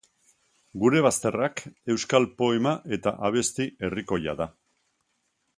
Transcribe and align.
Gure 0.83 1.03
Bazterrak 1.05 1.61
euskal 1.95 2.27
poema 2.43 2.73
eta 2.99 3.15
abesti 3.29 3.71
herrikoia 3.89 4.39
da. 4.45 4.53